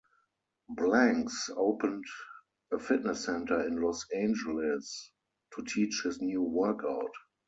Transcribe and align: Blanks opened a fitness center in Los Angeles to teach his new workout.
Blanks 0.67 1.51
opened 1.55 2.05
a 2.71 2.79
fitness 2.79 3.23
center 3.23 3.61
in 3.67 3.79
Los 3.79 4.03
Angeles 4.09 5.11
to 5.55 5.63
teach 5.63 6.01
his 6.03 6.19
new 6.19 6.41
workout. 6.41 7.11